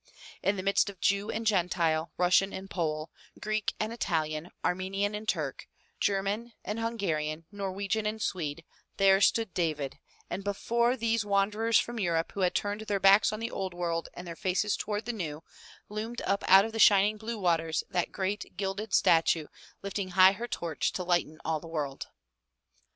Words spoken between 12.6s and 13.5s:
their backs on